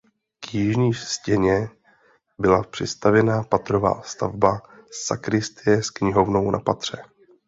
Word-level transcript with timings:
K 0.39 0.53
jižní 0.53 0.93
stěně 0.93 1.69
byla 2.39 2.63
přistavěna 2.63 3.43
patrová 3.43 4.01
stavba 4.01 4.61
sakristie 4.91 5.83
s 5.83 5.89
knihovnou 5.89 6.51
na 6.51 6.59
patře. 6.59 6.97